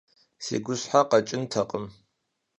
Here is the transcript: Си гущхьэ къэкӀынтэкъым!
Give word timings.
Си 0.43 0.55
гущхьэ 0.65 1.01
къэкӀынтэкъым! 1.09 1.85